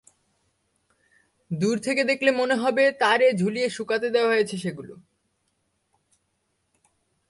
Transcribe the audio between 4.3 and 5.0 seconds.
হয়েছে সেগুলো।